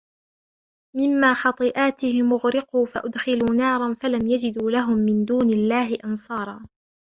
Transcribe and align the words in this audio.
مما 0.95 1.33
خطيئاتهم 1.33 2.33
أغرقوا 2.33 2.85
فأدخلوا 2.85 3.49
نارا 3.55 3.93
فلم 3.93 4.27
يجدوا 4.27 4.71
لهم 4.71 4.95
من 4.95 5.25
دون 5.25 5.49
الله 5.49 5.97
أنصارا 6.05 6.65